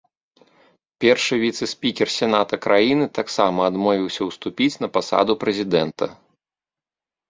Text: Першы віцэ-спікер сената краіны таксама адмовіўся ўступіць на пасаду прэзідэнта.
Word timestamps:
Першы 1.05 1.35
віцэ-спікер 1.43 2.07
сената 2.17 2.55
краіны 2.65 3.05
таксама 3.19 3.59
адмовіўся 3.75 4.21
ўступіць 4.33 4.75
на 4.85 4.93
пасаду 5.01 5.41
прэзідэнта. 5.47 6.05